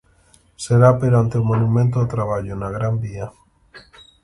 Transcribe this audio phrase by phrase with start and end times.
[0.63, 3.27] Será perante o Monumento ao Traballo, na Gran Vía.